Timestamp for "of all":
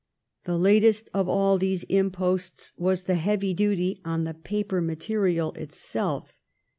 1.13-1.59